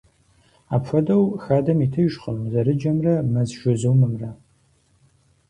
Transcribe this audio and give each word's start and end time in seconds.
Апхуэдэу, 0.75 1.23
хадэм 1.43 1.79
итыжкъым 1.85 2.37
зэрыджэмрэ 2.51 3.13
мэз 3.33 3.49
жызумымрэ. 3.59 4.31